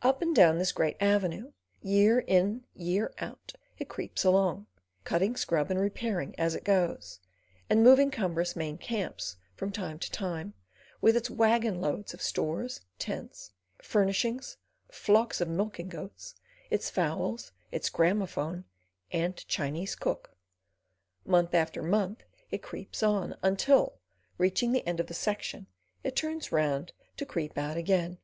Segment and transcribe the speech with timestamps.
[0.00, 4.66] Up and down this great avenue, year in year out it creeps along,
[5.04, 7.20] cutting scrub and repairing as it goes,
[7.68, 10.54] and moving cumbrous main camps from time to time,
[11.02, 13.52] with its waggon loads of stores, tents,
[13.82, 14.56] furnishings,
[14.90, 16.34] flocks of milking goats,
[16.70, 18.64] its fowls, its gramophone,
[19.12, 20.34] and Chinese cook.
[21.26, 23.98] Month after month it creeps on, until,
[24.38, 25.66] reaching the end of the section,
[26.02, 28.16] it turns round to creep out again.